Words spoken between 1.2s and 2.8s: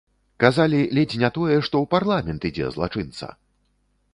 не тое, што ў парламент ідзе